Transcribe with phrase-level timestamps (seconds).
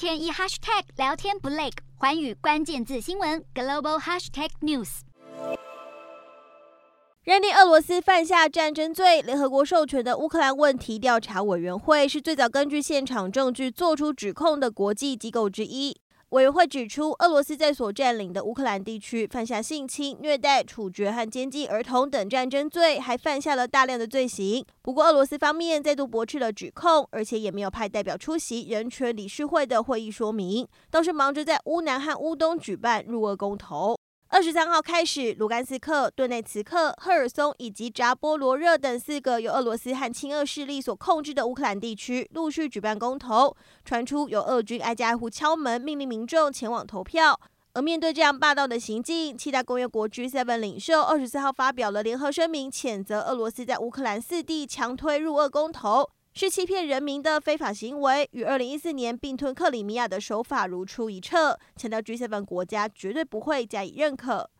[0.00, 1.68] 天一 hashtag 聊天不累，
[1.98, 5.00] 环宇关键字新闻 global hashtag news。
[7.22, 15.94] 认定俄罗斯犯下战争罪，联合国授权的乌克兰问题调查委员会是最早根据现场证据做出指控的国际机构之一。
[16.30, 24.64] 委员会指出，俄罗斯在所占领的乌克兰地区犯下性侵、虐待、处决和监禁儿童等战争罪，还犯下了大量的罪行。
[24.80, 33.98] 不过，俄罗斯方面再度驳斥了指控，而且也没有派代表出席人权理事会的会议说明，倒是忙着在乌南和乌东举办入俄公投。
[34.32, 47.40] 二十三号开始，卢甘斯克、顿内茨克、赫尔松以及扎波罗热等四个由俄罗斯和亲俄势力所控制的乌克兰地区陆续举办公投，传出有俄军挨家挨户敲门，命令民众前往投票。
[47.72, 56.08] 而面对这样霸道的行径，七大工业国 G7 领袖二十四号发表了联合声明，谴责俄罗斯在乌克兰四地强推入俄公投。
[56.32, 64.50] 是欺骗人民的非法行为，与二零一四年并吞克里米亚的手法如出一辙，强调 G7 国家绝对不会加以认可。